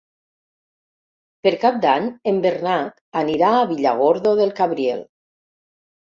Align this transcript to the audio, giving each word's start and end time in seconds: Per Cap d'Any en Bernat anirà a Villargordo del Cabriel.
Per 1.47 1.51
Cap 1.63 1.77
d'Any 1.83 2.07
en 2.31 2.39
Bernat 2.47 2.97
anirà 3.23 3.53
a 3.59 3.69
Villargordo 3.75 4.35
del 4.43 4.57
Cabriel. 4.63 5.07